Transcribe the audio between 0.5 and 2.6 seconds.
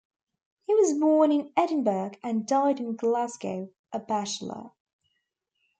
He was born in Edinburgh and